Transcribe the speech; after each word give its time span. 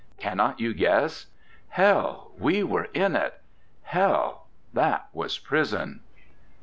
Cannot 0.17 0.59
you 0.59 0.73
guess? 0.73 1.27
Hell, 1.69 2.31
we 2.39 2.63
were 2.63 2.85
in 2.85 3.15
it 3.15 3.39
Hell, 3.83 4.47
that 4.73 5.09
was 5.13 5.37
prison!' 5.37 5.99